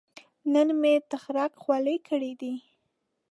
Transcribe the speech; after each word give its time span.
نن 0.53 0.67
مې 0.81 0.93
تخرګ 1.11 1.51
خولې 1.63 1.97
کړې 2.07 2.33
دي 2.41 2.53